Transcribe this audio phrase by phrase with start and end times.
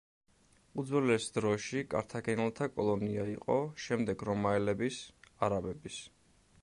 [0.83, 4.99] უძველეს დროში კართაგენელთა კოლონია იყო, შემდეგ რომაელების,
[5.49, 6.01] არაბების.